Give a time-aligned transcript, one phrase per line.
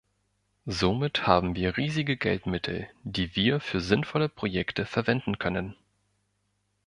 [0.65, 5.75] Somit haben wir riesige Geldmittel, die wir für sinnvolle Projekte verwenden können.